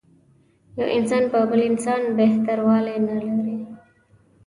یو 0.77 0.87
انسان 0.97 1.23
په 1.31 1.37
بل 1.49 1.61
انسان 1.69 2.01
بهتر 2.19 2.57
والی 2.67 2.97
نه 3.07 3.15
لري. 3.21 3.57